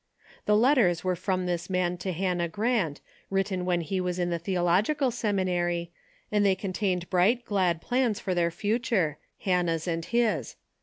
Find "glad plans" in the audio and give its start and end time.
7.45-8.19